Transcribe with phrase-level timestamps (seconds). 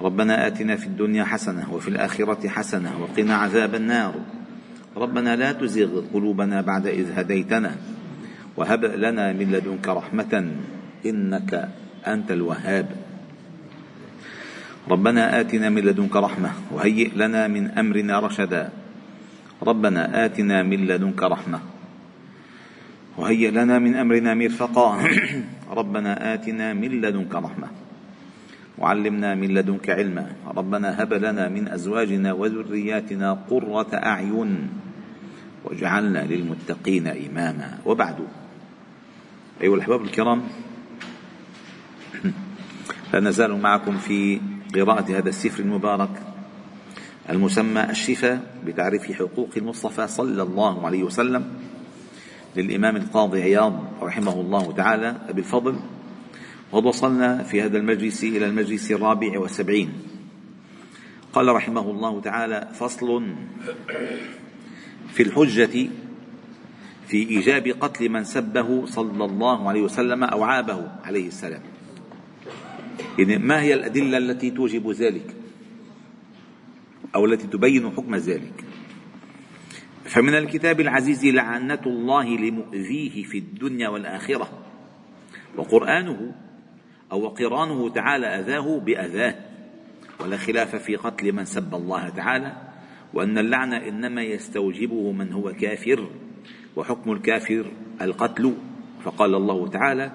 [0.00, 4.14] ربنا آتنا في الدنيا حسنة وفي الآخرة حسنة وقنا عذاب النار.
[4.96, 7.76] ربنا لا تزغ قلوبنا بعد إذ هديتنا
[8.56, 10.52] وهب لنا من لدنك رحمة
[11.06, 11.68] إنك
[12.06, 12.88] أنت الوهاب.
[14.88, 18.68] ربنا آتنا من لدنك رحمة وهيئ لنا من أمرنا رشدا.
[19.62, 21.60] ربنا آتنا من لدنك رحمة
[23.16, 24.86] وهيئ لنا من أمرنا مرفقا.
[25.70, 27.68] ربنا آتنا من لدنك رحمة.
[28.78, 30.32] وعلمنا من لدنك علما.
[30.56, 34.68] ربنا هب لنا من أزواجنا وذرياتنا قرة أعين
[35.64, 37.78] واجعلنا للمتقين إماما.
[37.86, 38.18] وبعد.
[39.62, 40.42] أيها الأحباب الكرام
[43.12, 44.40] لا نزال معكم في
[44.74, 46.22] قراءة هذا السفر المبارك
[47.30, 51.44] المسمى الشفاء بتعريف حقوق المصطفى صلى الله عليه وسلم
[52.56, 55.76] للإمام القاضي عياض رحمه الله تعالى أبي الفضل.
[56.72, 59.92] وقد وصلنا في هذا المجلس إلى المجلس الرابع والسبعين.
[61.32, 63.34] قال رحمه الله تعالى فصل
[65.12, 65.88] في الحجة
[67.08, 71.62] في إيجاب قتل من سبه صلى الله عليه وسلم أو عابه عليه السلام.
[73.18, 75.34] يعني ما هي الأدلة التي توجب ذلك؟
[77.14, 78.64] أو التي تبين حكم ذلك؟
[80.04, 84.48] فمن الكتاب العزيز لعنة الله لمؤذيه في الدنيا والآخرة.
[85.56, 86.34] وقرآنه
[87.12, 89.34] أو قرانه تعالى أذاه بأذاه.
[90.20, 92.52] ولا خلاف في قتل من سب الله تعالى
[93.14, 96.08] وأن اللعن إنما يستوجبه من هو كافر
[96.76, 97.66] وحكم الكافر
[98.02, 98.54] القتل.
[99.04, 100.12] فقال الله تعالى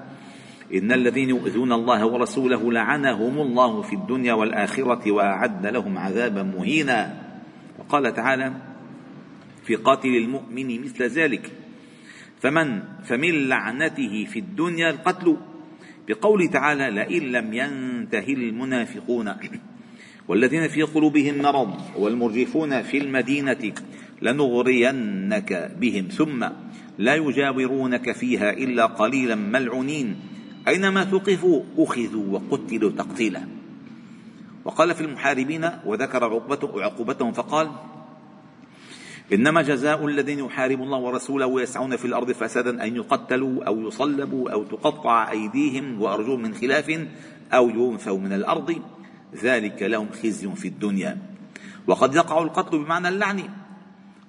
[0.73, 7.23] إن الذين يؤذون الله ورسوله لعنهم الله في الدنيا والآخرة وأعد لهم عذابا مهينا.
[7.79, 8.53] وقال تعالى
[9.63, 11.51] في قاتل المؤمن مثل ذلك
[12.39, 15.37] فمن فمن لعنته في الدنيا القتل.
[16.07, 19.33] بقوله تعالى لئن لم ينته المنافقون
[20.27, 23.73] والذين في قلوبهم مرض والمرجفون في المدينة
[24.21, 26.47] لنغرينك بهم ثم
[26.97, 30.15] لا يجاورونك فيها إلا قليلا ملعونين.
[30.67, 33.41] أينما ثقفوا أخذوا وقتلوا تقتيلا.
[34.65, 36.23] وقال في المحاربين وذكر
[36.63, 37.69] عقوبتهم فقال
[39.33, 44.63] إنما جزاء الذين يحاربون الله ورسوله ويسعون في الأرض فسادا أن يقتلوا أو يصلبوا أو
[44.63, 47.07] تقطع أيديهم وأرجلهم من خلاف
[47.53, 48.81] أو ينفوا من الأرض.
[49.43, 51.17] ذلك لهم خزي في الدنيا.
[51.87, 53.43] وقد يقع القتل بمعنى اللعن.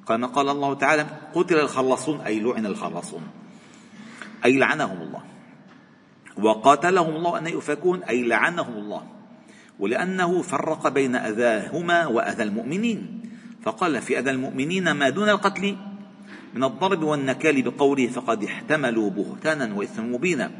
[0.08, 3.22] كما قال الله تعالى قتل الخلاصون أي لعن الخلاصون.
[4.44, 5.22] أي لعنهم الله.
[6.38, 9.03] وقاتلهم الله أن يؤفكون أي لعنهم الله.
[9.78, 13.17] ولأنه فرق بين أذاهما وأذى المؤمنين.
[13.62, 15.76] فقال في أذى المؤمنين ما دون القتل
[16.54, 20.50] من الضرب والنكال بقوله فقد احتملوا بهتانا وإثما مبينا.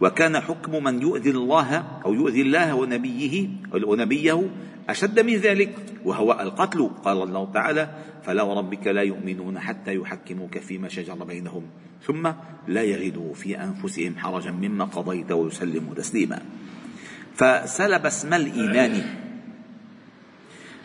[0.00, 4.50] وكان حكم من يؤذي الله أو يؤذي الله ونبيه ونبيه
[4.88, 6.90] أشد من ذلك وهو القتل.
[7.04, 7.90] قال الله تعالى
[8.22, 11.62] فلا وربك لا يؤمنون حتى يحكموك فيما شجر بينهم
[12.06, 12.32] ثم
[12.68, 16.42] لا يجدوا في أنفسهم حرجا مما قضيت ويسلموا تسليما.
[17.36, 19.04] فسلب اسم الإيمان.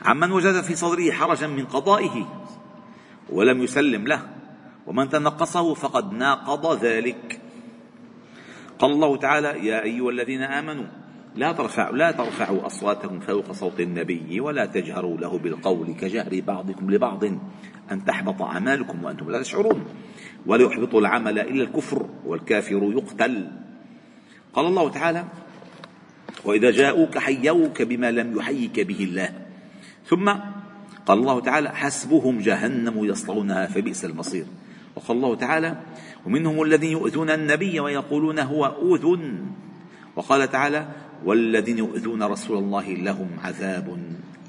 [0.05, 2.27] عمن وجد في صدره حرجا من قضائه
[3.29, 4.21] ولم يسلم له
[4.88, 7.41] ومن تنقصه فقد ناقض ذلك.
[8.79, 10.85] قال الله تعالى يا أيها الذين آمنوا
[11.35, 17.23] لا ترفعوا لا ترفعوا أصواتكم فوق صوت النبي ولا تجهروا له بالقول كجهر بعضكم لبعض
[17.91, 19.85] أن تحبط أعمالكم وأنتم لا تشعرون
[20.45, 23.51] ولا يحبط العمل إلا الكفر والكافر يقتل.
[24.53, 25.23] قال الله تعالى
[26.45, 29.44] وإذا جاءوك حيوك بما لم يحيك به الله.
[30.06, 30.30] ثم
[31.06, 34.46] قال الله تعالى حسبهم جهنم يصلونها فبئس المصير.
[34.96, 35.72] وقال الله تعالى
[36.25, 39.46] ومنهم الذين يؤذون النبي ويقولون هو أذن.
[40.16, 40.88] وقال تعالى
[41.25, 43.98] والذين يؤذون رسول الله لهم عذاب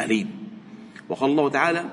[0.01, 0.29] أليم.
[1.09, 1.85] وقال الله تعالى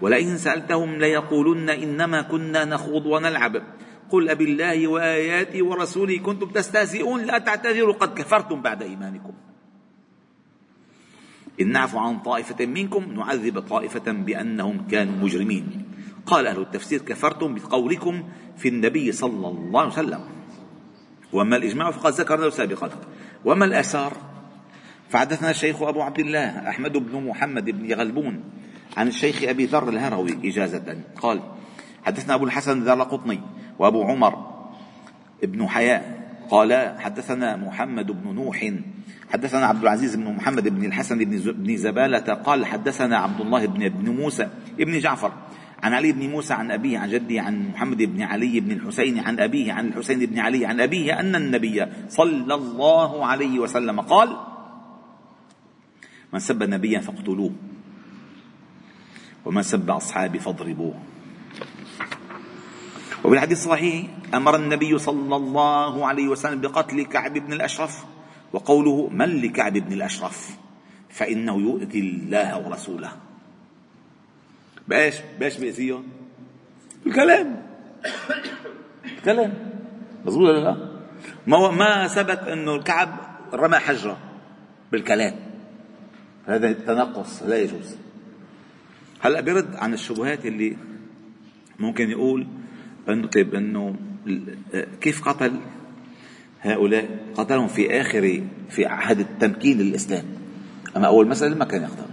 [0.00, 3.62] ولئن سألتهم ليقولن إنما كنا نخوض ونلعب.
[4.10, 9.32] قل أبي الله وآياته ورسوله كنتم تستهزئون لا تعتذروا قد كفرتم بعد إيمانكم.
[11.60, 15.84] إن نعفو عن طائفة منكم نعذب طائفة بأنهم كانوا مجرمين.
[16.26, 18.22] قال أهل التفسير كفرتم بقولكم
[18.56, 20.20] في النبي صلى الله عليه وسلم.
[21.32, 22.90] وأما الإجماع فقد ذكرناه سابقا.
[23.44, 24.12] وما الآثار؟
[25.08, 28.44] فحدثنا الشيخ أبو عبد الله أحمد بن محمد بن غلبون
[28.96, 30.98] عن الشيخ أبي ذر الهروي إجازة.
[31.22, 31.40] قال
[32.04, 33.40] حدثنا أبو الحسن ذر قطني
[33.78, 34.56] وأبو عمر
[35.42, 38.72] ابن حياء قال حدثنا محمد بن نوح
[39.32, 44.10] حدثنا عبد العزيز بن محمد بن الحسن بن زبالة قال حدثنا عبد الله بن ابن
[44.10, 44.48] موسى
[44.80, 45.32] ابن جعفر
[45.82, 49.40] عن علي بن موسى عن أبيه عن جده عن محمد بن علي بن الحسين عن
[49.40, 54.36] أبيه عن الحسين بن علي عن أبيه أن النبي صلى الله عليه وسلم قال
[56.32, 57.52] من سب نبيا فاقتلوه
[59.44, 60.94] ومن سب أصحابي فاضربوه.
[63.26, 68.04] وفي الحديث الصحيح أمر النبي صلى الله عليه وسلم بقتل كعب بن الأشرف
[68.52, 70.56] وقوله من لكعب بن الأشرف؟
[71.10, 73.12] فإنه يؤذي الله ورسوله.
[74.88, 76.04] بأيش؟ بأيش بيأذيهم
[77.06, 77.62] الكلام
[79.18, 79.54] الكلام
[80.24, 80.76] مظبوط ولا لا؟
[81.46, 83.16] ما ما ثبت إنه الكعب
[83.54, 84.18] رمى حجرة.
[84.92, 85.34] بالكلام.
[86.46, 87.96] هذا تنقص لا يجوز.
[89.20, 90.76] هلا بيرد عن الشبهات اللي
[91.78, 92.46] ممكن يقول
[93.08, 93.96] إنه طيب انه
[95.00, 95.60] كيف قتل
[96.60, 100.24] هؤلاء؟ قتلهم في آخر في عهد التمكين للإسلام.
[100.96, 102.10] أما أول مسألة ما كان يقتل.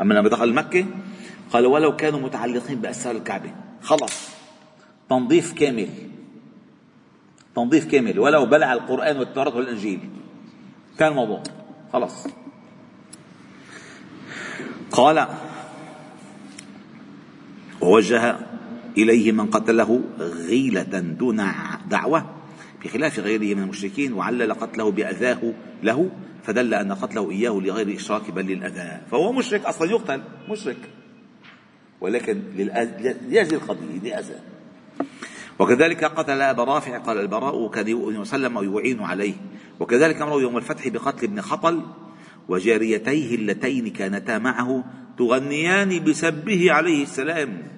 [0.00, 0.86] أما لما دخل مكة
[1.50, 3.50] قال ولو كانوا متعلقين بأسرار الكعبة.
[3.82, 4.28] خلص
[5.10, 5.88] تنظيف كامل.
[7.56, 8.18] تنظيف كامل.
[8.18, 10.00] ولو بلع القرآن والتوراة والإنجيل.
[10.98, 11.42] كان الموضوع.
[11.92, 12.26] خلص
[14.92, 15.28] قال
[17.80, 18.36] ووجه
[18.98, 21.42] إليه من قتله غيلة دون
[21.90, 22.30] دعوة
[22.84, 25.52] بخلاف غيره من المشركين وعلل قتله بأذاه
[25.82, 26.10] له
[26.42, 29.00] فدل أن قتله إياه لغير إشراك بل للأذى.
[29.10, 30.76] فهو مشرك أصلا يقتل مشرك.
[32.00, 32.42] ولكن
[33.30, 34.34] لأجل القضية لأذى.
[35.58, 39.34] وكذلك قتل أبا رافع قال البراء كان يؤذن وسلم ويعين عليه.
[39.80, 41.82] وكذلك أمره يوم الفتح بقتل ابن خطل
[42.48, 44.84] وجاريتيه اللتين كانتا معه
[45.18, 47.73] تغنيان بسبه عليه السلام.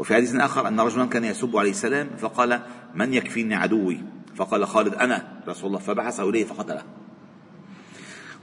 [0.00, 2.60] وفي حديث آخر أن رجلا كان يسب عليه السلام فقال
[2.94, 4.00] من يكفيني عدوي؟
[4.36, 5.78] فقال خالد أنا رسول الله.
[5.78, 6.82] فبعثه إليه فقتله.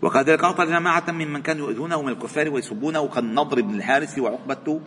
[0.02, 4.82] وكذلك قتل جماعة ممن كانوا يؤذونه من الكفار ويسبونه كالنضر بن الحارث وعقبة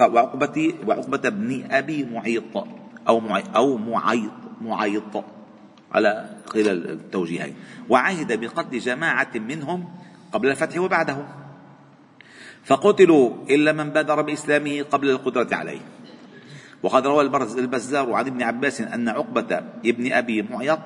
[0.00, 2.66] وعقبة وعقبة بن أبي معيط
[3.08, 5.24] أو معيط أو معيط معيط
[5.92, 7.54] على قيل التوجيهين.
[7.88, 9.88] وعهد بقتل جماعة منهم
[10.32, 11.26] قبل الفتح وبعده
[12.64, 15.95] فقتلوا إلا من بادر بإسلامه قبل القدرة عليه.
[16.82, 17.22] وقد روى
[17.58, 20.80] البزار عن ابن عباس أن عقبة ابن أبي معيط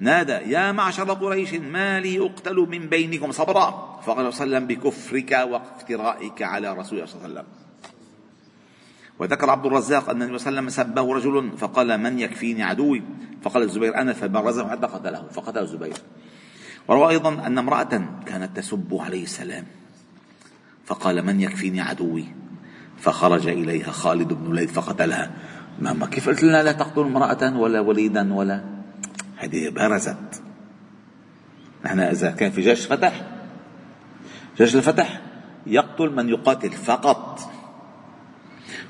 [0.00, 4.66] نادى يا معشر قريش ما لي أقتل من بينكم صبرا؟ فقال صلى الله عليه وسلم
[4.66, 7.46] بكفرك وافترائك على رسول الله صلى الله عليه وسلم.
[9.18, 13.02] وذكر عبد الرزاق أن النبي صلى الله عليه وسلم سبه رجل فقال من يكفيني عدوي؟
[13.42, 15.26] فقال الزبير أنا فبرزه حتى قتله.
[15.30, 15.96] فقتل الزبير.
[16.88, 19.64] وروى أيضا أن امرأة كانت تسب عليه السلام
[20.86, 22.24] فقال من يكفيني عدوي؟
[23.00, 25.30] فخرج إليها خالد بن الوليد فقتلها.
[25.80, 28.64] ما كيف قلت لنا لا تقتل امرأة ولا وليدا ولا؟
[29.36, 30.42] هذه برزت.
[31.84, 33.22] نحن إذا كان في جيش فتح
[34.56, 35.20] جيش الفتح
[35.66, 37.40] يقتل من يقاتل فقط.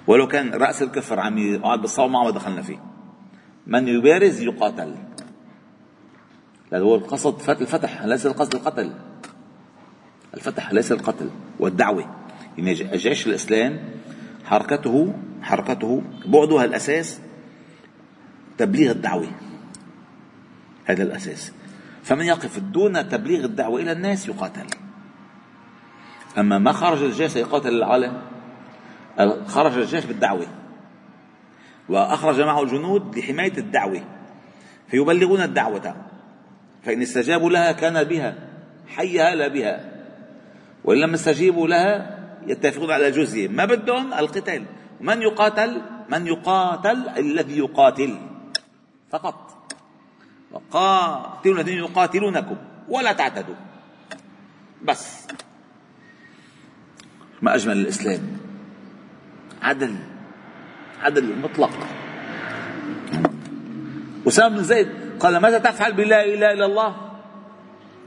[0.06, 2.78] ولو كان رأس الكفر عم يقعد بالصوم ما دخلنا فيه.
[3.66, 4.94] من يبارز يقاتل.
[6.72, 8.92] لأن هو القصد الفتح ليس القصد القتل.
[10.34, 12.27] الفتح ليس القتل والدعوة
[12.58, 13.78] يعني جيش الإسلام
[14.44, 17.20] حركته حركته بعدها الأساس
[18.58, 19.26] تبليغ الدعوة.
[20.84, 21.52] هذا الأساس.
[22.02, 24.66] فمن يقف دون تبليغ الدعوة إلى الناس يقاتل.
[26.38, 28.22] أما ما خرج الجيش يقاتل العالم
[29.46, 30.46] خرج الجيش بالدعوة.
[31.88, 34.00] وأخرج معه الجنود لحماية الدعوة.
[34.88, 35.96] فيبلغون الدعوة.
[36.82, 38.34] فإن استجابوا لها كان بها
[38.88, 39.92] حيها لا بها.
[40.84, 44.64] وإن لم يستجيبوا لها يتفقون على جزية ما بدهم؟ القتال.
[45.00, 48.18] من يقاتل؟ من يقاتل الذي يقاتل.
[49.10, 49.74] فقط.
[50.52, 52.56] وقاتلوا الذين يقاتلونكم.
[52.88, 53.54] ولا تعتدوا.
[54.82, 55.26] بس.
[57.42, 58.20] ما أجمل الإسلام.
[59.62, 59.94] عدل.
[61.00, 61.70] عدل مطلق.
[64.28, 64.88] أسامة بن زيد
[65.20, 67.10] قال ماذا تفعل بلا إله إلا الله؟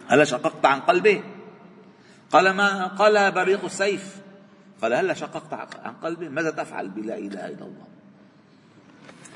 [0.08, 1.24] هل شققت عن قلبه
[2.32, 4.21] قال ما قال بريق السيف.
[4.82, 7.88] قال هلا شققت عن قلبه ماذا تفعل؟ بلا إله إلا الله.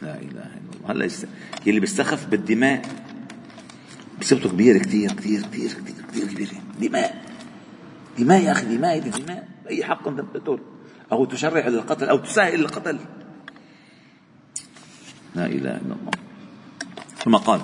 [0.02, 0.92] لا إله إلا الله.
[0.92, 1.28] هلا يست...
[1.66, 2.82] يلي بيستخف بالدماء
[4.22, 6.52] بصيبته كبيرة كثير كثير كثير كثير كثير كبيرة.
[6.82, 7.26] دماء.
[8.18, 9.48] دماء يا أخي دماء دي دماء.
[9.70, 10.60] اي حق أنت بتقتل
[11.12, 13.00] أو تشرع للقتل أو تسهل القتل
[15.36, 16.12] لا إله إلا الله.
[17.18, 17.62] ثم قال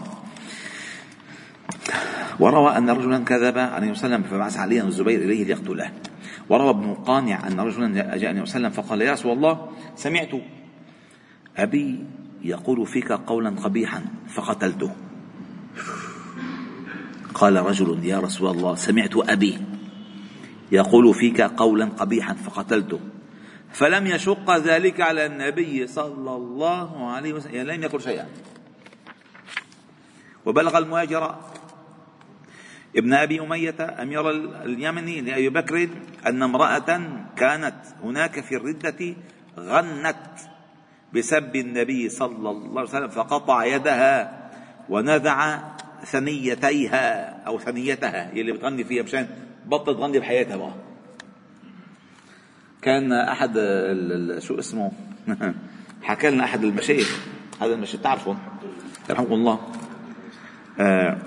[2.39, 5.91] وروى أن رجلا كذب عليه وسلم فبعث عليا الزبير إليه ليقتله.
[6.49, 10.31] وروى ابن قانع أن رجلا جاء النبي وسلم فقال يا رسول الله سمعت
[11.57, 12.05] أبي
[12.41, 14.95] يقول فيك قولا قبيحا فقتلته.
[17.33, 19.57] قال رجل يا رسول الله سمعت أبي
[20.71, 22.99] يقول فيك قولا قبيحا فقتلته.
[23.71, 28.27] فلم يشق ذلك على النبي صلى الله عليه وسلم يعني لم يقل شيئا.
[30.45, 31.50] وبلغ المهاجر
[32.95, 34.29] ابن أبي أمية امير
[34.63, 35.89] اليمني لأبي بكر
[36.27, 37.01] أن امرأة
[37.35, 39.15] كانت هناك في الردة
[39.59, 40.15] غنت
[41.13, 44.41] بسب النبي صلى الله عليه وسلم فقطع يدها
[44.89, 45.59] ونزع
[46.05, 49.27] ثنيتيها أو ثنيتها يلي بتغني فيها مشان
[49.65, 50.73] بطل تغني بحياتها بقى.
[52.81, 53.53] كان أحد
[54.39, 54.91] شو اسمه؟
[56.03, 57.19] حكى لنا أحد المشايخ
[57.61, 58.37] هذا المشايخ تعرفه؟
[59.09, 59.59] رحمه الله.
[60.79, 61.17] آه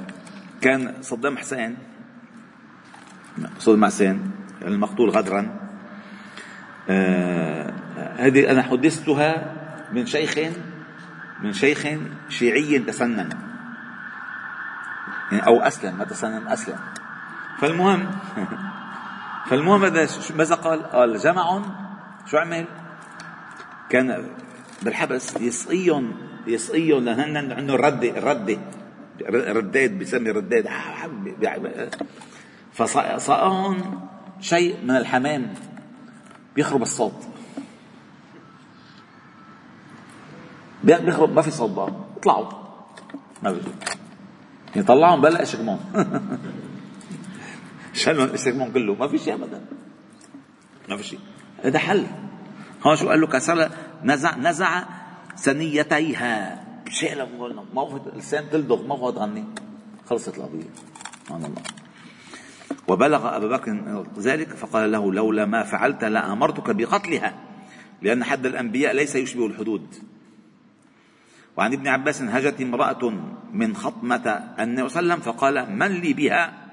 [0.64, 1.76] كان صدام حسين
[3.58, 4.30] صدام حسين
[4.62, 5.56] المقتول غدرا
[6.88, 7.72] آه
[8.16, 9.54] هذه أنا حدثتها
[9.92, 10.38] من شيخ
[11.42, 11.86] من شيخ
[12.28, 13.28] شيعي تسنن
[15.32, 16.78] يعني أو أسلم ما تسنن أسلم
[17.58, 18.10] فالمهم
[19.48, 19.80] فالمهم
[20.36, 21.62] ماذا قال؟ قال جمع
[22.26, 22.64] شو عمل؟
[23.90, 24.26] كان
[24.82, 26.12] بالحبس يسقيهم
[26.46, 28.58] يسقيهم لهن عنده الردة الردة
[29.22, 30.68] رداد بسمي رداد
[32.72, 34.00] فسقاهم
[34.40, 35.54] شيء من الحمام.
[36.56, 37.26] بيخرب الصوت.
[40.84, 41.92] بيخرب ما في صوت بقى.
[42.16, 42.50] اطلعوا.
[43.42, 43.72] ما بيجوا
[44.76, 45.80] يطلعهم بلا اشكمون
[47.92, 49.64] شالوا الاشكمون كله؟ ما في شيء ابدا.
[50.88, 51.18] ما في شيء.
[51.64, 52.06] هذا حل.
[52.86, 53.70] هون شو قال له؟ كسر
[54.04, 54.84] نزع نزع
[55.36, 56.63] ثنيتيها.
[56.94, 57.14] شيء
[57.74, 59.44] ما لسان تلدغ ما تغني
[60.06, 60.70] خلصت القضية.
[61.24, 61.62] سبحان الله.
[62.88, 63.72] وبلغ ابا بكر
[64.18, 67.34] ذلك فقال له لولا ما فعلت لامرتك بقتلها
[68.02, 69.86] لأن حد الأنبياء ليس يشبه الحدود.
[71.56, 73.12] وعن ابن عباس هجت امرأة
[73.52, 74.26] من خطمة
[74.60, 76.64] النبي صلى الله عليه وسلم فقال من لي بها؟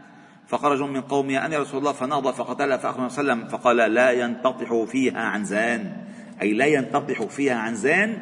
[0.48, 3.78] فخرج من قومه أن يا رسول الله فنهض فقتلها فأخبر صلى الله عليه وسلم فقال
[3.78, 6.08] لا ينتطح فيها عن زان
[6.42, 8.18] أي لا ينتطح فيها عن زان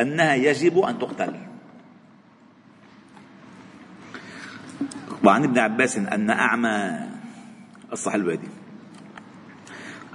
[0.00, 1.34] أنها يجب أن تقتل.
[5.24, 7.00] وعن ابن عباس أن أعمى
[7.92, 8.48] الصح الوادي.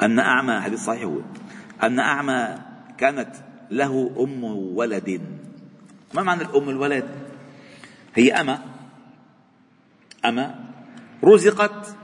[0.01, 1.21] أن أعمى حديث صحيح هو.
[1.83, 2.57] أن أعمى
[2.97, 3.35] كانت
[3.71, 4.43] له أم
[4.77, 5.21] ولد.
[6.13, 7.09] ما معنى الأم الولد
[8.15, 8.59] هي أما
[10.25, 10.55] أما
[11.23, 11.95] رزقت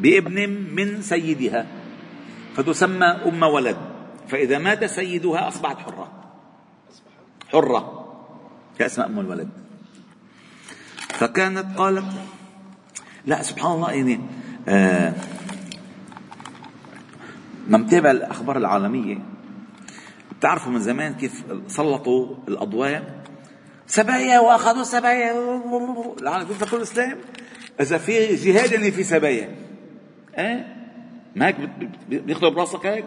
[0.00, 1.66] بابن من سيدها
[2.54, 3.76] فتسمى أم ولد.
[4.28, 6.19] فإذا مات سيدها أصبحت حرة.
[7.52, 8.06] حرة
[8.78, 9.48] كأسماء أم الولد.
[11.08, 12.04] فكانت قالت
[13.26, 14.20] لا سبحان الله يعني
[14.68, 15.14] آه
[17.68, 19.18] ما متابع الأخبار العالمية
[20.38, 23.20] بتعرفوا من زمان كيف سلطوا الأضواء؟
[23.86, 25.32] سبايا وأخذوا سبايا
[26.20, 27.18] العالم بيفكروا الاسلام
[27.80, 29.56] إذا في جهاد يعني في سبايا.
[30.38, 30.76] إيه؟
[31.36, 31.56] ما هيك
[32.08, 33.04] بياخذوا براسك هيك؟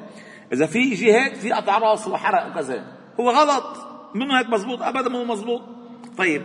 [0.54, 2.84] إذا في جهاد في قطع راس وحرق وكذا.
[3.20, 3.93] هو غلط.
[4.16, 5.62] منه هيك مزبوط أبدا مو مزبوط
[6.18, 6.42] طيب.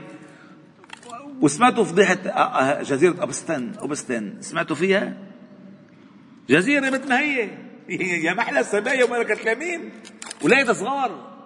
[1.41, 5.17] وسمعتوا فضيحة جزيرة أبستن أبستن سمعتوا فيها؟
[6.49, 7.51] جزيرة مثل ما هي
[8.25, 9.91] يا محلى السبايا وملكة اليمين.
[10.43, 11.39] ولاد صغار.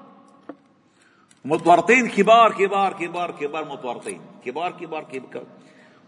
[1.45, 4.21] متورطين كبار كبار كبار كبار متورطين.
[4.45, 5.47] كبار كبار كبار.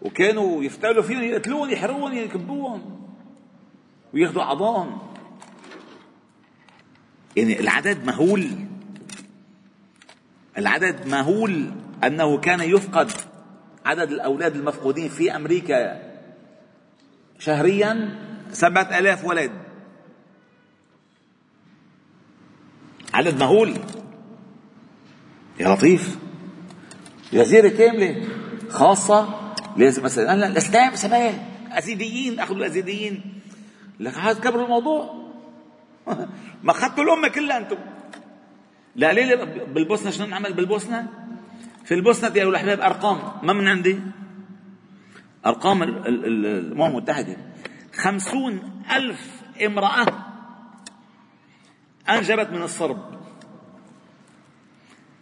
[0.03, 3.01] وكانوا يفتلوا فيهم يقتلون يحرقون يكبوهم.
[4.15, 4.99] وياخذوا عظام
[7.37, 8.51] يعني العدد مهول.
[10.59, 11.71] العدد مهول
[12.05, 13.11] أنه كان يفقد
[13.85, 16.03] عدد الأولاد المفقودين في أمريكا
[17.39, 18.19] شهريا
[18.53, 19.51] سبعة آلاف ولد.
[23.15, 23.75] عدد مهول.
[25.61, 26.19] يا لطيف.
[27.33, 28.29] جزيرة كاملة.
[28.69, 29.29] خاصة
[29.77, 33.41] لازم مثلا لا الأسلام سبايا أزيديين أخذوا الأزيديين.
[34.01, 35.31] لك هذا كبروا الموضوع.
[36.65, 37.77] ما اخذتوا الأمة كلها أنتم.
[38.97, 41.09] لا ليه؟ بالبوسنة شنو نعمل بالبوسنة؟
[41.85, 44.01] في البوسنة يا الأحباب أرقام ما من عندي؟
[45.47, 47.37] أرقام الامم المتحده
[47.95, 50.07] خمسون ألف امرأة
[52.09, 53.21] أنجبت من الصرب.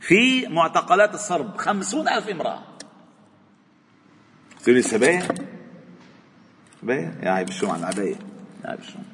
[0.01, 2.63] في معتقلات الصرب خمسون ألف امرأة.
[4.63, 5.29] تقول لي سبايا
[6.83, 8.17] سبايا يا عيب الشوم على العباية
[8.65, 9.05] يا عيب الشوم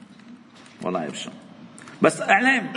[0.83, 1.35] والله عيب الشوم
[2.03, 2.73] بس إعلام.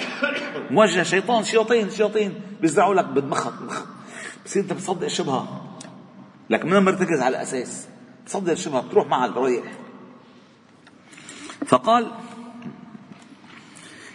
[0.72, 3.86] موجه شيطان شياطين شياطين بيزرعوا لك بدمخك مخك
[4.46, 5.78] بصير أنت بتصدق شبهه.
[6.50, 7.88] لك من مرتكز على الأساس؟
[8.26, 9.64] تصدر الشبهة بتروح معها الريح.
[11.68, 12.12] فقال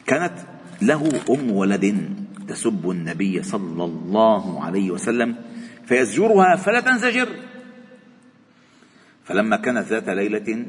[0.07, 0.33] كانت
[0.83, 2.17] له أم ولد
[2.49, 5.37] تسب النبي صلى الله عليه وسلم
[5.87, 7.29] فيزجرها فلا تنزجر.
[9.25, 10.67] فلما كانت ذات ليلة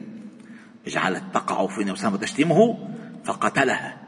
[0.88, 2.88] جعلت تقع في نفسها وتشتمه
[3.26, 4.07] فقتلها.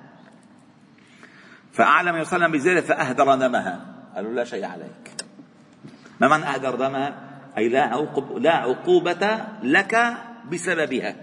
[1.73, 3.85] فأعلم النبي صلى الله عليه وسلم بذلك فأهدر دمها
[4.15, 5.11] قالوا لا شيء عليك.
[6.21, 10.13] ما معنى أهدر دمها أي لا, عقوب لا عقوبة لك
[10.51, 11.15] بسببها.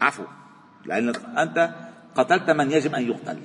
[0.00, 0.24] عفو.
[0.84, 1.74] لأنك أنت
[2.14, 3.38] قتلت من يجب أن يقتل.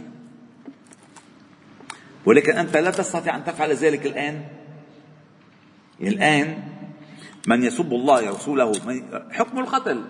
[2.25, 4.45] ولكن أنت لا تستطيع أن تفعل ذلك الآن.
[6.01, 6.63] الآن
[7.47, 8.71] من يسب الله ورسوله
[9.31, 10.05] حكم القتل.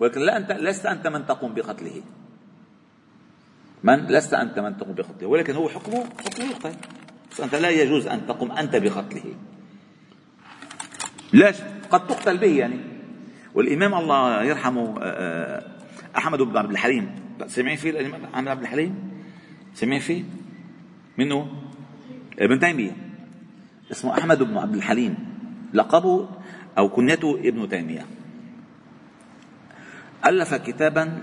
[0.00, 2.02] ولكن لا أنت لست أنت من تقوم بقتله.
[3.84, 6.74] من لست أنت من تقوم بقتله ولكن هو حكمه حكم يقتل
[7.30, 9.34] بس أنت لا يجوز أن تقوم أنت بقتله
[11.32, 11.52] لا
[11.90, 12.80] قد تقتل به يعني.
[13.54, 15.62] والإمام الله يرحمه آه، آه،
[16.16, 17.10] أحمد بن عبد الحليم.
[17.46, 18.94] سمعين فيه الإمام أحمد عبد الحليم؟
[19.74, 20.24] سمعين فيه
[21.18, 21.52] منه؟
[22.38, 22.96] ابن تيمية.
[23.90, 25.14] اسمه أحمد بن عبد الحليم.
[25.74, 26.28] لقبه
[26.78, 28.06] أو كنيته ابن تيمية.
[30.26, 31.22] ألف كتابا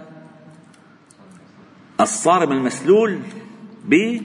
[2.01, 3.19] الصارم المسلول
[3.85, 4.21] ب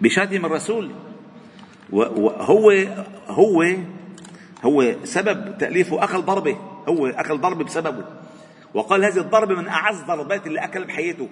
[0.00, 0.90] بشاتم الرسول.
[1.90, 2.70] وهو
[3.26, 3.76] هو
[4.62, 6.56] هو سبب تأليفه أكل ضربه.
[6.88, 8.04] هو أكل ضربه بسببه.
[8.74, 11.28] وقال هذه الضربة من أعز ضربات اللي أكل بحياته.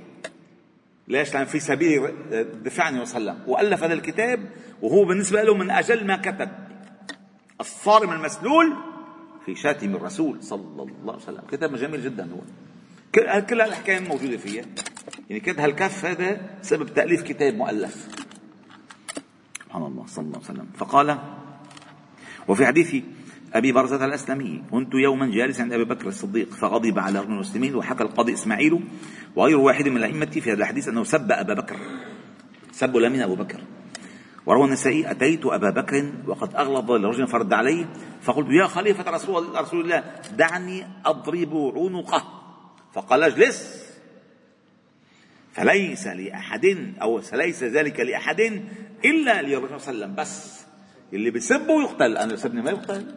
[1.08, 3.38] ليش؟ لأن في سبيل الدفاع عنه وسلم.
[3.46, 4.40] وألف هذا الكتاب
[4.82, 6.48] وهو بالنسبة له من أجل ما كتب.
[7.60, 8.74] الصارم المسلول
[9.46, 11.42] في شاتم الرسول صلى الله عليه وسلم.
[11.50, 12.40] كتاب جميل جدا هو.
[13.14, 14.64] كل هالحكاية موجودة فيه
[15.30, 18.08] يعني كتب هالكف هذا سبب تأليف كتاب مؤلف؟
[19.64, 20.66] سبحان الله صلى الله عليه وسلم.
[20.76, 21.18] فقال
[22.48, 22.96] وفي حديث
[23.54, 28.02] أبي برزة الأسلمي كنت يوما جالسا عند أبي بكر الصديق فغضب على رجل المسلمين وحكى
[28.02, 28.80] القاضي إسماعيل
[29.36, 31.76] وغير واحد من الأئمة في هذا الحديث أنه سب أبا بكر.
[32.72, 33.60] سب لمن أبو بكر؟
[34.46, 37.86] وروى النسائي أتيت أبا بكر وقد أغلظ لرجل فرد عليه
[38.22, 40.04] فقلت يا خليفة رسول, رسول الله
[40.36, 42.37] دعني أضرب عنقه.
[42.94, 43.88] فقال اجلس.
[45.52, 48.40] فليس لأحد أو ليس ذلك لأحد
[49.04, 50.14] إلا للرسول صلى الله عليه وسلم.
[50.14, 50.64] بس
[51.12, 52.16] اللي بيسبه يقتل.
[52.16, 53.14] أنا بسبني ما يقتل.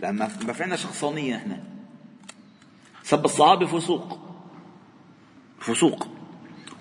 [0.00, 1.64] لأن ما في عندنا شخصانية إحنا.
[3.02, 4.18] سب الصحابة فسوق.
[5.60, 6.08] فسوق.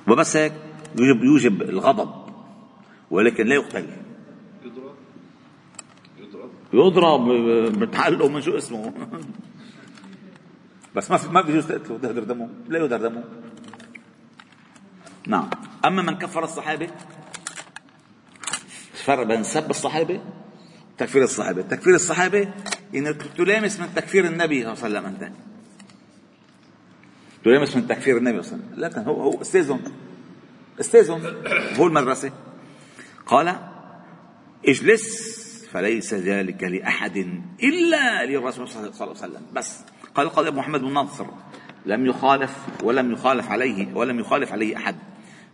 [0.08, 0.54] وبس هيك
[1.00, 2.34] يوجب يوجب الغضب.
[3.12, 3.88] ولكن لا يقتل.
[4.64, 4.96] يضرب.
[6.20, 6.52] يضرب.
[6.74, 7.30] يضرب.
[7.80, 8.94] بتعلقه من شو اسمه.
[10.96, 13.24] بس ما ما بيجوز تقتله تهدر دمه لا يهدر دمه.
[15.28, 15.50] نعم.
[15.86, 16.90] أما من كفر الصحابة
[18.94, 20.22] فرق بين سب الصحابة
[20.98, 21.62] تكفير الصحابة.
[21.62, 22.54] تكفير الصحابة
[22.96, 25.32] انك تلامس من تكفير النبي صلى الله عليه وسلم أنت.
[27.44, 28.86] تلامس من تكفير النبي صلى الله عليه وسلم.
[28.86, 29.82] لكن هو هو استاذهم
[30.80, 31.22] استاذهم
[31.76, 32.32] هو المدرسة.
[33.26, 33.56] قال
[34.68, 35.36] اجلس
[35.72, 37.18] فليس ذلك لأحد
[37.64, 39.42] إلا للرسول صلى الله عليه وسلم.
[39.54, 39.80] بس.
[40.16, 41.26] قال قال محمد بن ناصر
[41.86, 44.96] لم يخالف ولم يخالف عليه ولم يخالف عليه أحد.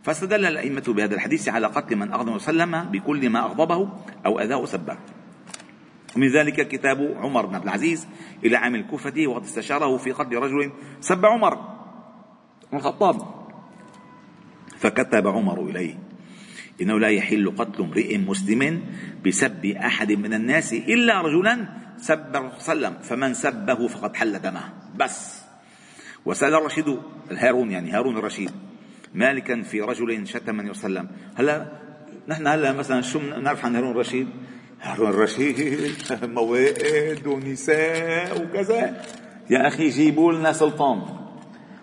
[0.03, 3.89] فاستدل الأئمة بهذا الحديث على قتل من أغضب وسلم بكل ما أغضبه
[4.25, 4.97] أو أذاه سبه
[6.15, 8.07] ومن ذلك كتاب عمر بن عبد العزيز
[8.45, 11.55] إلى عام الكوفة وقد استشاره في قتل رجل سب عمر
[12.71, 13.21] بن الخطاب.
[14.77, 15.99] فكتب عمر إليه
[16.81, 18.81] إنه لا يحل قتل امرئ مسلم
[19.25, 21.67] بسب أحد من الناس إلا رجلا
[22.01, 24.73] سب الرسول صلى الله عليه وسلم فمن سبه فقد حل دمه.
[24.95, 25.41] بس.
[26.25, 26.97] وسأل الرشيد
[27.31, 28.51] هارون يعني هارون الرشيد
[29.13, 31.07] مالكا في رجل شتم صلى الله عليه وسلم.
[31.35, 31.65] هلا
[32.27, 34.27] نحن هلا مثلا شو نعرف عن هارون الرشيد؟
[34.81, 35.91] هارون الرشيد
[36.37, 39.03] موائد ونساء وكذا.
[39.49, 41.01] يا أخي جيبوا لنا سلطان.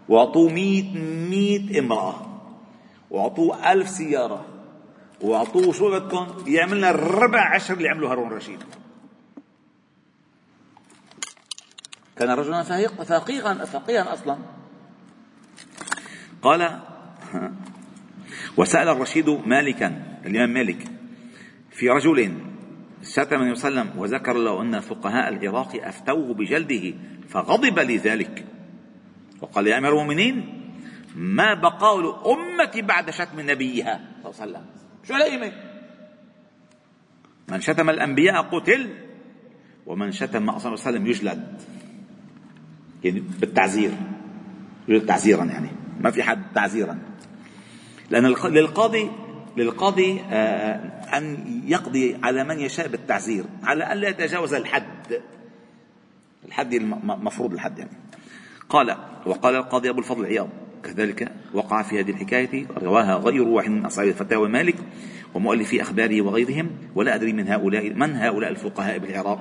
[0.08, 0.98] واعطوه مئة
[1.30, 2.40] مئة امرأة.
[3.10, 4.44] واعطوه ألف سيارة.
[5.20, 8.58] واعطوه شو بدكم؟ يعمل لنا ربع عشر اللي عمله هارون الرشيد.
[12.18, 12.62] كان رجلا
[13.04, 14.36] فقيها فقيها أصلا.
[16.42, 16.80] قال
[18.56, 20.88] وسأل الرشيد مالكا الإمام مالك
[21.70, 22.34] في رجل
[23.02, 26.94] شتم النبي صلى الله عليه وسلم وذكر له أن فقهاء العراق أفتوه بجلده
[27.28, 28.46] فغضب لذلك.
[29.40, 30.54] وقال يا أمير المؤمنين
[31.14, 34.66] ما بقاء الأمة بعد شتم نبيها صلى الله عليه وسلم؟
[35.08, 35.52] شو الأئمة
[37.48, 38.90] من شتم الأنبياء قتل
[39.86, 41.62] ومن شتم صلى الله عليه وسلم يجلد.
[43.04, 43.90] يعني بالتعزير
[44.88, 45.68] يجلد تعزيرا يعني
[46.00, 46.98] ما في حد تعزيرا
[48.10, 49.10] لأن للقاضي
[49.56, 50.74] للقاضي آه،
[51.18, 55.20] أن يقضي على من يشاء بالتعزير على أن لا يتجاوز الحد.
[56.46, 57.90] الحد المفروض الحد يعني.
[58.68, 60.48] قال وقال القاضي أبو الفضل عياض
[60.84, 64.76] كذلك وقع في هذه الحكاية رواها غير واحد من أصحاب الفتاوى مالك
[65.34, 69.40] ومؤلفي أخباره وغيرهم ولا أدري من هؤلاء من هؤلاء الفقهاء بالعراق.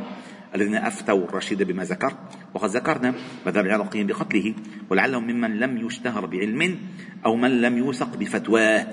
[0.57, 2.13] الذين أفتوا الرشيد بما ذكر
[2.53, 3.15] وقد ذكرنا
[3.45, 4.55] مذهب العراقيين بقتله
[4.89, 6.79] ولعلهم ممن لم يشتهر بعلم
[7.25, 8.87] أو من لم يوثق بفتواه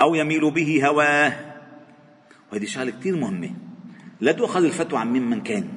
[0.00, 1.32] أو يميل به هواه
[2.52, 3.50] وهذه شغلة كثير مهمة.
[4.20, 5.68] لا تؤخذ الفتوى عن ممن كان.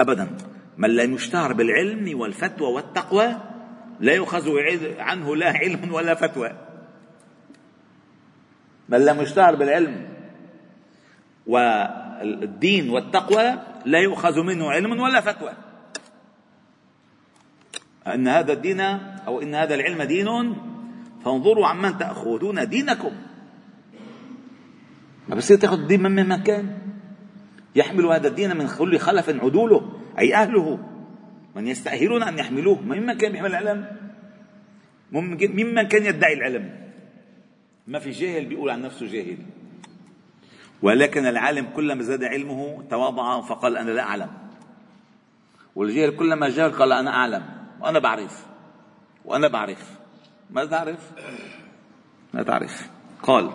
[0.00, 0.36] أبدا.
[0.78, 3.36] من لم يشتهر بالعلم والفتوى والتقوى
[4.00, 4.50] لا يؤخذ
[4.98, 6.52] عنه لا علم ولا فتوى.
[8.88, 10.11] من لم يشتهر بالعلم
[11.46, 15.52] والدين والتقوى لا يؤخذ منه علم ولا فتوى.
[18.06, 18.80] أن هذا الدين
[19.26, 20.56] أو إن هذا العلم دين
[21.24, 23.12] فانظروا عمن تأخذون دينكم.
[25.28, 26.78] ما بصير تأخذ الدين من مكان
[27.76, 30.78] يحمل هذا الدين من كل خلف عدوله أي أهله.
[31.56, 33.86] من يستأهلون أن يحملوه ممن كان يحمل العلم
[35.12, 36.70] ممن كان يدعي العلم.
[37.86, 39.38] ما في جاهل بيقول عن نفسه جاهل.
[40.82, 44.28] ولكن العالم كلما زاد علمه تواضع فقال أنا لا أعلم.
[45.74, 47.42] والجاهل كلما جهل قال أنا أعلم
[47.80, 48.46] وأنا بعرف
[49.24, 49.90] وأنا بعرف.
[50.50, 51.10] ما تعرف؟
[52.34, 52.90] ما تعرف.
[53.22, 53.50] قال.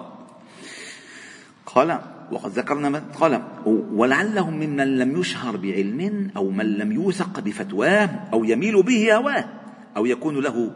[1.65, 1.99] قال.
[2.31, 3.43] وقد ذكرنا قال.
[3.91, 9.45] ولعلهم ممن لم يشهر بعلم أو من لم يوثق بفتواه أو يميل به هواه
[9.97, 10.71] أو يكون له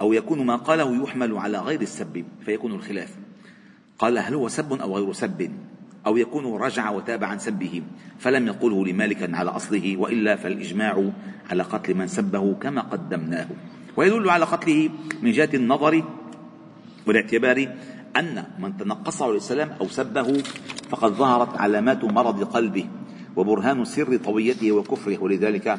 [0.00, 3.16] أو يكون ما قاله يحمل على غير السب فيكون الخلاف.
[3.98, 5.50] قال هل هو سب أو غير سب؟
[6.08, 7.82] أو يكون رجع وتاب عن سبه
[8.18, 11.10] فلم يقله لمالك على أصله وإلا فالإجماع
[11.50, 13.46] على قتل من سبه كما قدمناه.
[13.96, 14.90] ويدل على قتله
[15.22, 16.04] من جهة النظر
[17.06, 17.68] والاعتبار
[18.16, 20.42] أن من تنقصه عليه السلام أو سبه
[20.88, 22.84] فقد ظهرت علامات مرض قلبه
[23.36, 25.22] وبرهان سر طويته وكفره.
[25.22, 25.78] ولذلك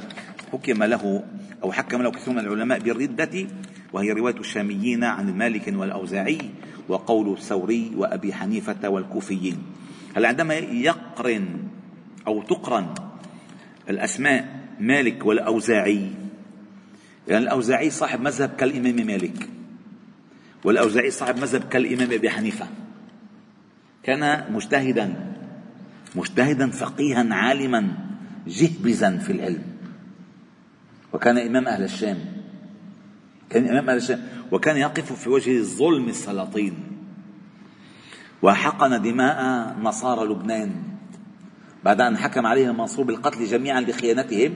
[0.54, 1.24] حكم له
[1.64, 3.48] أو حكم له كثير من العلماء بالردة
[3.94, 6.38] وهي رواية الشاميين عن مالك والأوزاعي
[6.90, 9.58] وقول الثوري وأبي حنيفة والكوفيين.
[10.16, 11.48] هل عندما يقرن
[12.28, 12.94] أو تقرن
[13.90, 16.12] الأسماء مالك والأوزاعي
[17.28, 19.50] يعني الأوزاعي صاحب مذهب كالإمام مالك
[20.64, 22.68] والأوزاعي صاحب مذهب كالإمام أبي حنيفة.
[24.04, 25.36] كان مجتهدا
[26.16, 27.94] مجتهدا فقيها عالما
[28.48, 29.64] جهبزا في العلم.
[31.14, 32.18] وكان إمام أهل الشام
[33.50, 36.89] كان إمام أهل الشام وكان يقف في وجه ظلم السلاطين.
[38.42, 39.40] وحقن دماء
[39.82, 40.72] نصارى لبنان.
[41.84, 44.54] بعد أن حكم عليهم المنصور بالقتل جميعا لخيانتهم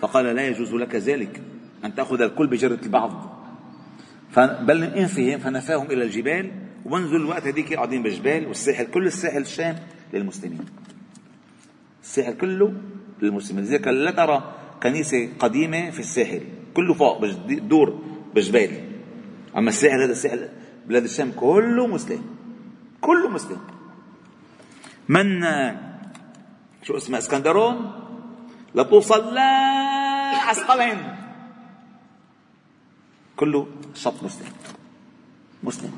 [0.00, 1.42] فقال لا يجوز لك ذلك.
[1.84, 3.10] أن تأخذ الكل بجرة البعض.
[4.36, 6.50] بل انفهم فنفاهم إلى الجبال.
[6.84, 8.46] ومنذ الوقت هذيك قاعدين بالجبال.
[8.46, 9.76] والساحل كل الساحل الشام
[10.12, 10.64] للمسلمين.
[12.02, 12.74] الساحل كله
[13.22, 13.64] للمسلمين.
[13.64, 16.42] لذلك لا ترى كنيسة قديمة في الساحل.
[16.74, 17.98] كله فوق دور
[18.34, 18.70] بجبال
[19.56, 20.48] أما الساحل هذا الساحل
[20.88, 22.33] بلاد الشام كله مسلم.
[23.04, 23.60] كله مسلم.
[25.08, 25.44] من
[26.82, 27.76] شو اسمه اسكندرون؟
[28.74, 29.50] لتوصل لا
[30.48, 30.98] عسقلين.
[33.36, 34.48] كله شط مسلم.
[35.62, 35.92] مسلم.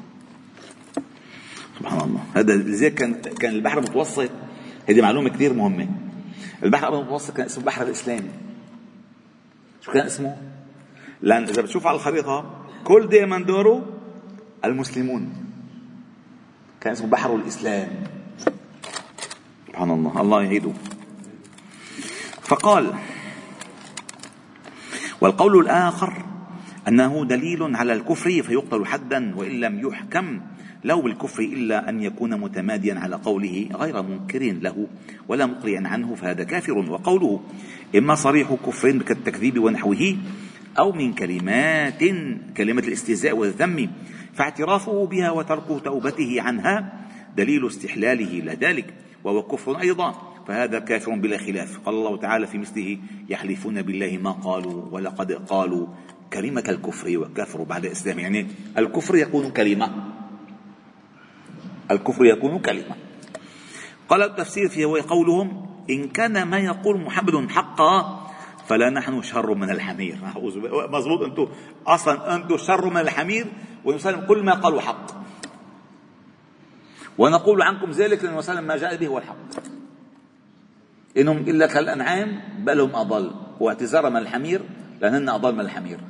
[1.79, 2.23] سبحان الله.
[2.35, 4.31] هذا لذلك كان كان البحر المتوسط.
[4.89, 5.89] هذه معلومة كثير مهمة.
[6.63, 8.31] البحر المتوسط كان اسمه البحر الاسلامي
[9.81, 10.37] شو كان اسمه؟
[11.23, 13.83] لأن إذا بتشوف على الخريطة كل ديماندورو
[14.65, 15.46] المسلمون.
[16.87, 17.89] كان اسمه بحر الإسلام.
[19.67, 20.21] سبحان الله.
[20.21, 20.73] الله يعيده.
[22.43, 22.95] فقال
[25.21, 26.13] والقول الآخر
[26.89, 30.41] أنه دليل على الكفر فيقتل حدا وإن لم يحكم
[30.85, 34.87] لو بالكفر إلا أن يكون متماديا على قوله غير منكر له
[35.29, 36.79] ولا مقرئا عنه فهذا كافر.
[36.79, 37.41] وقوله
[37.97, 40.17] إما صريح كفر كالتكذيب ونحوه
[40.79, 42.03] أو من كلمات
[42.57, 43.91] كلمة الاستهزاء والذم
[44.37, 46.93] فاعترافه بها وترك توبته عنها
[47.37, 48.95] دليل استحلاله لذلك
[49.25, 50.15] وهو كفر أيضا
[50.49, 51.79] فهذا كافر بلا خلاف.
[51.87, 55.87] قال الله تعالى في مثله يحلفون بالله ما قالوا ولقد قالوا.
[56.33, 58.47] كلمة الكفر والكفر بعد الإسلام يعني
[58.79, 59.91] الكفر يكون كلمة.
[61.91, 62.95] الكفر يكون كلمة.
[64.09, 68.27] قال التفسير هو قولهم إن كان ما يقول محمد حقا
[68.67, 70.19] فلا نحن شر من الحمير.
[70.91, 71.47] مضبوط أنتم.
[71.87, 73.47] أصلا أنتم شر من الحمير
[73.87, 75.07] ونسلم كل ما قالوا حق.
[77.19, 79.37] ونقول عنكم ذلك لأن وسلم ما جاء به هو الحق.
[81.17, 83.31] إنهم إلا كالأنعام بل هم أضل.
[83.61, 84.63] واعتذار من الحمير
[85.01, 86.01] لأننا أضل من الحمير.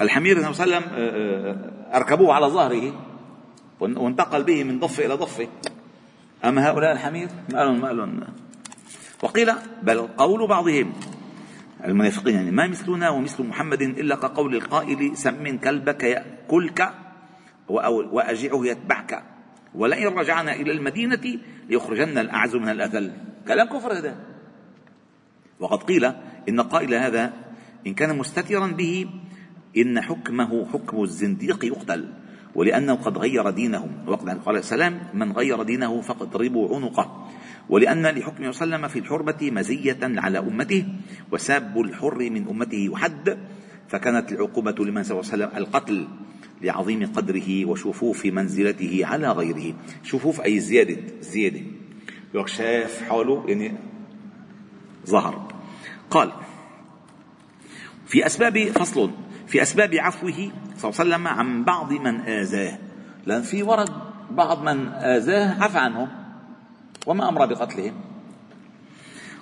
[0.00, 2.92] الحمير صلى الله عليه وسلم آه، آه، أركبوه على ظهره
[3.80, 5.48] وانتقل به من ضفة إلى ضفة.
[6.44, 8.20] أما هؤلاء الحمير؟ ما لهم ما لهم
[9.22, 10.92] وقيل بل قول بعضهم
[11.84, 16.94] المنافقين يعني ما مثلنا ومثل محمد إلا كقول القائل سمن كلبك يأكلك
[17.68, 19.22] وأجعه يتبعك.
[19.74, 23.12] ولئن رجعنا إلى المدينة ليخرجن الأعز من الأذل.
[23.48, 24.16] كلام كفر هذا.
[25.60, 26.04] وقد قيل
[26.48, 27.32] إن قائل هذا
[27.86, 29.06] إن كان مستترا به
[29.76, 32.12] إن حكمه حكم الزنديق يقتل.
[32.54, 33.88] ولأنه قد غير دينه.
[34.06, 37.28] وقد قال السلام من غير دينه فاضربوا عنقه.
[37.68, 40.84] ولأن عليه وسلم في الحرمة مزية على أمته
[41.32, 43.38] وساب الحر من أمته يحد
[43.88, 46.08] فكانت العقوبة لمن صلى الله عليه وسلم القتل
[46.62, 49.74] لعظيم قدره وشفوف منزلته على غيره.
[50.02, 51.60] شفوف أي زيادة زيادة.
[52.46, 53.72] شاف حوله يعني
[55.06, 55.52] ظهر.
[56.10, 56.32] قال
[58.06, 59.10] في أسباب فصل.
[59.52, 62.78] في أسباب عفوه صلى الله عليه وسلم عن بعض من آذاه.
[63.26, 63.90] لأن في ورد
[64.30, 66.08] بعض من آذاه عفى عنهم
[67.06, 67.94] وما أمر بقتلهم.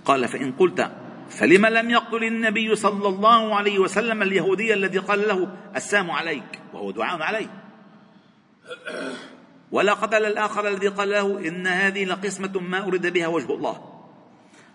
[0.05, 0.91] قال فإن قلت
[1.29, 6.91] فلما لم يقتل النبي صلى الله عليه وسلم اليهودي الذي قال له السام عليك وهو
[6.91, 7.51] دعاء عليه.
[9.73, 14.01] ولا قتل الآخر الذي قال له إن هذه لقسمة ما أريد بها وجه الله.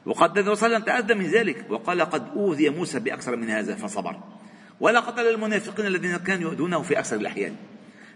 [0.06, 3.76] وقد صلى الله عليه وسلم تأذى من ذلك وقال قد أوذي موسى بأكثر من هذا
[3.76, 4.20] فصبر.
[4.80, 7.56] ولا قتل المنافقين الذين كانوا يؤذونه في أكثر الأحيان.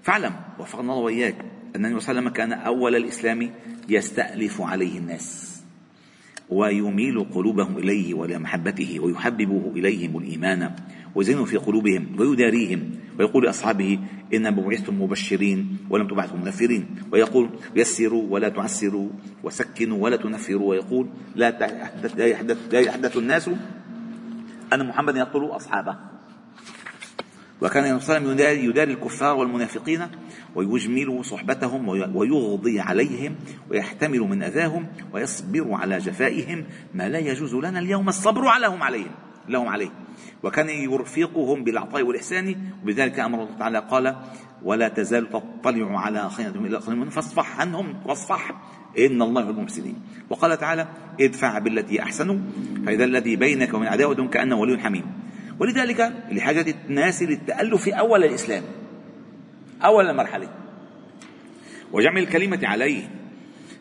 [0.02, 1.36] فاعلم وفقنا الله وإياك
[1.76, 3.52] أن النبي صلى الله عليه وسلم كان أول الإسلام
[3.90, 5.60] يستألف عليه الناس
[6.50, 10.76] ويميل قلوبهم إليه وإلى محبته ويحببه إليهم الإيمان
[11.16, 14.00] ويزين في قلوبهم ويداريهم ويقول لأصحابه
[14.34, 19.10] إن بعثتم مبشرين ولم تبعثوا منفرين ويقول يسروا ولا تعسروا
[19.44, 20.70] وسكنوا ولا تنفروا.
[20.70, 23.50] ويقول لا يحدث, لا يحدث, الناس
[24.74, 26.19] أن محمد يقتل أصحابه.
[27.62, 30.08] وكان النبي صلى الله عليه وسلم يداري الكفار والمنافقين
[30.56, 33.36] ويجمل صحبتهم ويغضي عليهم
[33.72, 39.12] ويحتمل من أذاهم ويصبر على جفائهم ما لا يجوز لنا اليوم الصبر عليهم عليهم
[39.50, 39.90] لهم عليه.
[40.44, 44.16] وكان يرفقهم بالعطاء والإحسان وبذلك أمر الله تعالى قال
[44.64, 48.62] ولا تزال تطلع على خيانة الا فاصفح عنهم واصفح.
[49.00, 49.96] إن الله يحب المحسنين
[50.30, 50.88] وقال تعالى
[51.22, 52.42] ادفع بالتي احسن
[52.86, 55.06] فإذا الذي بينك ومن عداوة كأنه ولي حميم.
[55.60, 58.64] ولذلك لحاجة الناس للتألف أول الإسلام
[59.84, 60.50] أول المرحلة.
[61.92, 63.10] وجمع الكلمة عليه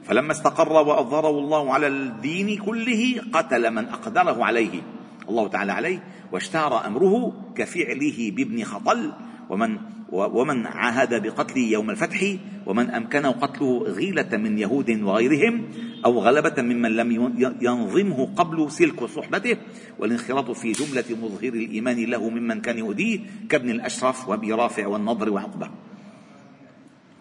[0.04, 4.82] فلما استقر وأظهره الله على الدين كله قتل من أقدره عليه
[5.28, 9.12] الله تعالى عليه واشتهر أمره كفعله بابن خطل
[9.50, 9.78] ومن
[10.12, 12.34] ومن عاهد بقتله يوم الفتح
[12.66, 15.64] ومن أمكنه قتله غيلة من يهود وغيرهم
[16.04, 17.08] أو غلبة ممن لم
[17.60, 19.56] ينظمه قبل سلك صحبته
[19.98, 25.70] والانخراط في جملة مظهر الإيمان له ممن كان يؤذيه كابن الأشرف وأبي رافع والنضر وعقبة.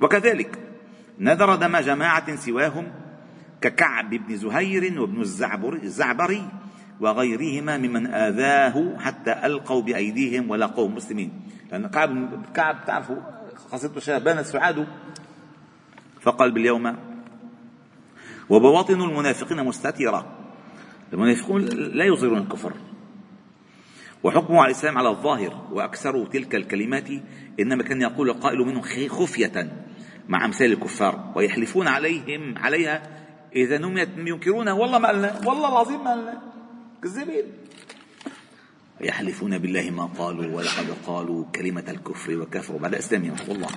[0.02, 0.60] وكذلك
[1.20, 2.88] نذر دم جماعة سواهم
[3.62, 5.22] ككعب بن زهير وابن
[5.84, 6.44] الزعبري
[7.00, 11.32] وغيرهما ممن آذاه حتى ألقوا بأيديهم ولقوا مسلمين.
[11.72, 13.18] لأن كعب كعب تعرفوا
[13.72, 14.88] قصته شابان السعاد
[16.22, 16.96] فقال باليوم
[18.50, 20.38] وبواطن المنافقين مستترة
[21.14, 22.74] المنافقون لا يظهرون الكفر.
[24.24, 27.10] وحكمه على الإسلام على الظاهر وأكثر تلك الكلمات
[27.60, 29.72] إنما كان يقول القائل منهم خفية
[30.28, 33.02] مع أمثال الكفار ويحلفون عليهم عليها
[33.56, 36.42] إذا نميت ينكرونها والله ما قالنا والله العظيم ما قالنا
[37.04, 37.44] كذابين.
[39.02, 42.80] يحلفون بالله ما قالوا ولقد قالوا كلمة الكفر وكفروا.
[42.80, 43.68] بعد إسلامهم والله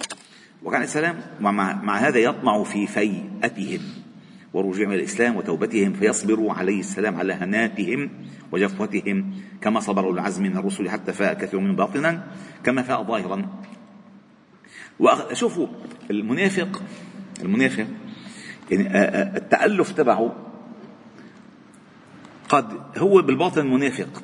[0.63, 3.81] وكان السلام مع, مع هذا يطمع في فيئتهم
[4.55, 8.11] ورجوعهم إلى الإسلام وتوبتهم فيصبروا عليه السلام على هناتهم
[8.53, 12.27] وجفوتهم كما صبروا العزم من الرسل حتى فاء كثير منهم باطنا
[12.65, 13.49] كما فاء ظاهرا.
[15.01, 15.67] وشوفوا
[16.11, 16.83] المنافق
[17.43, 17.87] المنافق
[18.71, 18.89] يعني
[19.37, 20.37] التألف تبعه
[22.49, 24.23] قد هو بالباطن منافق.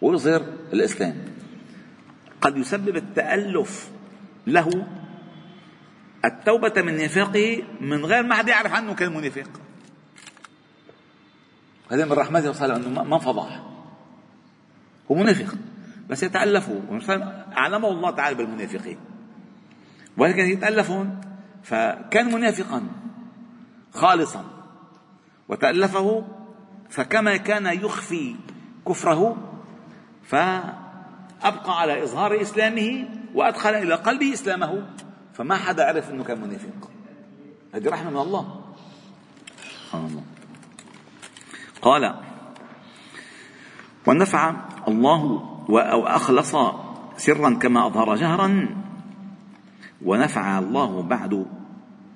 [0.00, 1.16] ويظهر الإسلام.
[2.40, 3.90] قد يسبب التألف
[4.46, 4.86] له
[6.24, 9.48] التوبة من نفاقه من غير ما حد يعرف عنه كان منافق
[11.90, 13.62] هذا من رحمته صلى انه ما فضح.
[15.10, 15.54] هو منافق
[16.08, 16.80] بس يتألفوا
[17.56, 18.98] أعلمه الله تعالى بالمنافقين.
[20.16, 21.20] ولكن يتألفون
[21.62, 22.82] فكان منافقا
[23.94, 24.44] خالصا.
[25.48, 26.26] وتألفه
[26.90, 28.36] فكما كان يخفي
[28.88, 29.45] كفره
[30.26, 34.86] فأبقى على إظهار إسلامه وأدخل إلى قلبه إسلامه.
[35.34, 36.90] فما حدا عرف أنه كان منافق.
[37.74, 38.60] هذه رحمة من الله.
[39.84, 40.22] سبحان الله.
[41.82, 42.14] قال
[44.06, 44.54] ونفع
[44.88, 45.22] الله
[45.70, 46.56] أو أخلص
[47.16, 48.68] سرا كما أظهر جهرا
[50.04, 51.46] ونفع الله بعد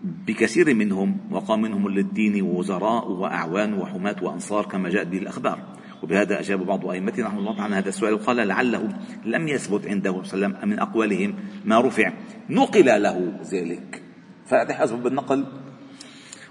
[0.05, 5.59] بكثير منهم وقام منهم للدين ووزراء وأعوان وحماة وأنصار كما جاءت به الأخبار.
[6.03, 8.89] وبهذا أجاب بعض أئمتنا رحمه الله عن هذا السؤال وقال لعله
[9.25, 11.35] لم يثبت عنده صلى الله عليه وسلم من أقوالهم
[11.65, 12.13] ما رفع.
[12.51, 14.03] نقل له ذلك.
[14.47, 15.47] فهذا حسب بالنقل.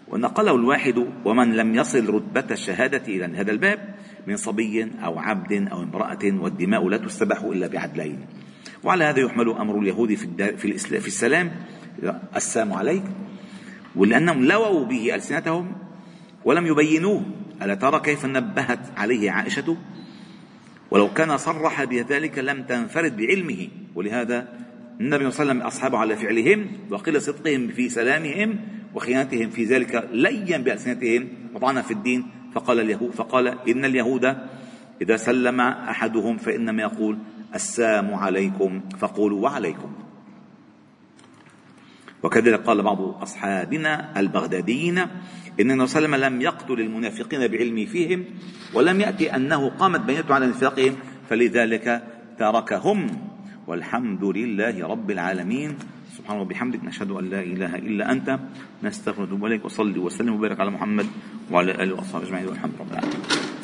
[0.08, 3.96] ونقله الواحد ومن لم يصل رتبة الشهادة إلى هذا الباب
[4.28, 8.26] من صبي أو عبد أو امرأة والدماء لا تستباح إلا بعدلين.
[8.84, 11.52] وعلى هذا يحمل أمر اليهود في, في, في السلام.
[12.36, 13.04] السلام عليك.
[13.96, 15.76] ولأنهم لووا به ألسنتهم
[16.46, 17.39] ولم يبينوه.
[17.62, 19.78] ألا ترى كيف نبهت عليه عائشة؟
[20.92, 23.68] ولو كان صرح بذلك لم تنفرد بعلمه.
[23.96, 24.48] ولهذا
[25.02, 28.60] النبي صلى الله عليه وسلم أصحابه على فعلهم وقيل صدقهم في سلامهم
[28.96, 32.28] وخيانتهم في ذلك لين بألسنتهم وطعنا في الدين.
[32.54, 34.36] فقال اليهود فقال إن اليهود
[35.02, 37.18] إذا سلم أحدهم فإنما يقول
[37.56, 38.82] السلام عليكم.
[39.00, 40.09] فقولوا وعليكم.
[42.24, 44.98] وكذلك قال بعض أصحابنا البغداديين
[45.60, 48.26] إن النبي صلى الله عليه وسلم لم يقتل المنافقين بعلمه فيهم
[48.74, 50.96] ولم يأتي أنه قامت بينته على نفاقهم
[51.30, 52.04] فلذلك
[52.40, 53.08] تركهم.
[53.68, 55.78] والحمد لله رب العالمين.
[56.18, 58.40] سبحانه وبحمدك نشهد أن لا إله إلا أنت.
[58.84, 61.06] نستغفرك ونتوب إليك وصلي وسلم وبارك على محمد
[61.52, 63.59] وعلى آله وأصحابه أجمعين والحمد لله رب العالمين.